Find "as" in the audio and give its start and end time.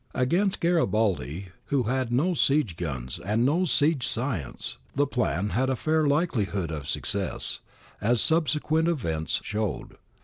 8.01-8.19